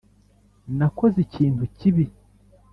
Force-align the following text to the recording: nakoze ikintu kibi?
nakoze 0.77 1.17
ikintu 1.25 1.63
kibi? 1.77 2.05